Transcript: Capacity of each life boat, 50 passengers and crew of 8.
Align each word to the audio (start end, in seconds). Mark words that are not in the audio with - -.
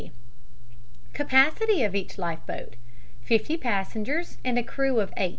Capacity 1.13 1.83
of 1.83 1.93
each 1.93 2.17
life 2.17 2.43
boat, 2.47 2.75
50 3.21 3.55
passengers 3.57 4.39
and 4.43 4.67
crew 4.67 4.99
of 4.99 5.13
8. 5.15 5.29